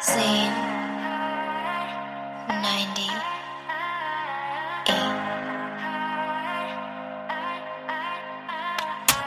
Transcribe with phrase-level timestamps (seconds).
[0.00, 0.52] Scene
[2.48, 3.21] 90.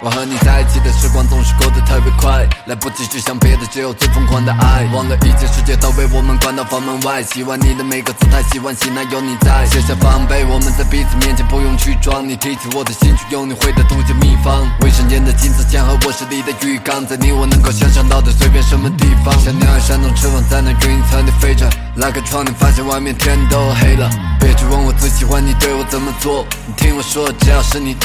[0.05, 4.85] 我和你在一起的时光总是过得特别快，来不及去想别的，只有最疯狂的爱。
[4.93, 7.23] 忘了一切，世界都被我们关到房门外。
[7.23, 9.65] 喜欢你的每个姿态，喜欢醒来有你在。
[9.65, 12.21] 卸下防备，我们在彼此面前不用去装。
[12.21, 14.61] 你提起我的兴趣，有你会的独家秘方。
[14.81, 19.33] 卫生间的镜子前和卧室里的浴缸，在你我能够想象到的随便什么地方。
[19.39, 24.07] 像鸟儿扇动翅膀在那云层里飞着，拉开窗你发现外面天都黑了。
[24.39, 27.97] 别去问我最喜欢你对我怎么做，你听我说，只要是你。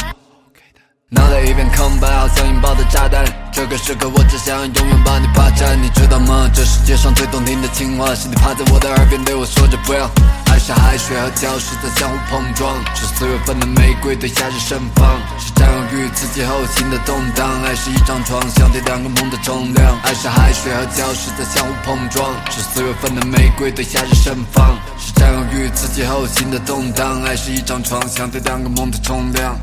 [1.10, 3.24] 脑袋一片空白，好像引爆的炸弹。
[3.52, 5.76] 这个时刻，我只想要永远把你霸占。
[5.82, 6.48] 你知道吗？
[6.54, 10.08] 这世界上最动听的情话，是你趴在我的耳边对我说着不要。
[10.46, 17.60] 爱是海水和礁石在相互碰撞，是四月份的玫瑰对夏日盛放，是占有欲刺激后心的动荡。
[17.64, 19.98] 爱是一张床，相对两个梦的重量。
[20.04, 27.20] 爱是海水和礁石在相互碰撞，是四月份的玫瑰对夏日盛放，是占有欲刺激后心的动荡。
[27.24, 29.58] 爱是一张床，相对两个梦的重量。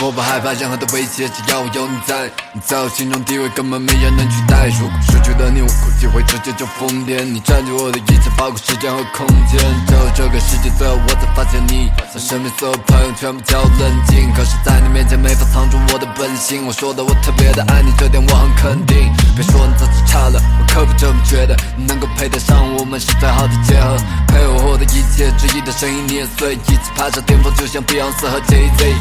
[0.00, 2.28] 我不害怕任何的威胁，只要我有你在。
[2.52, 4.66] 你在我心中地位根本没人能取代。
[4.80, 7.22] 如果失去了你，我估计会直接就疯癫。
[7.22, 9.60] 你占据我的一切，包括时间和空间。
[9.86, 11.88] 只有这个世界，最后我才发现你。
[12.12, 16.66] 把身边所有朋友全部叫冷静，可是在你面前没法藏住我的本性。
[16.66, 19.12] 我说的，我特别的爱你，这点我很肯定。
[19.36, 21.56] 别说你自己差了，我可不这么觉得。
[21.76, 23.96] 你能够配得上我们是最好的结合，
[24.26, 26.54] 配合我的一切，质疑的声音你也碎。
[26.54, 28.96] 一起爬上巅峰，就像碧昂斯和 Jay Z。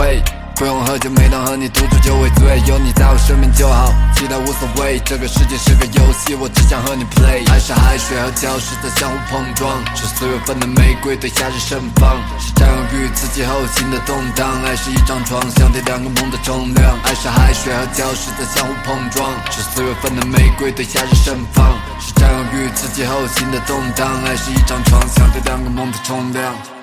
[0.01, 0.17] 会，
[0.56, 2.58] 不用喝酒，每当和你独处就会醉。
[2.67, 4.98] 有你在我身边就好，其他无所谓。
[5.05, 7.45] 这个世界是个游戏，我只想和你 play。
[7.52, 14.48] 爱是海水和礁石在相互碰撞，是四月份的玫瑰对夏日盛放，是占有欲刺激后心的动荡。
[14.64, 16.97] 爱是一张床，相对两个梦的重量。
[17.05, 24.08] 爱是海水和礁石在相互碰撞，是四月份的玫瑰对夏日盛放，是占有欲刺激后心的动荡。
[24.24, 26.80] 爱是一张床，相对两个梦的重量。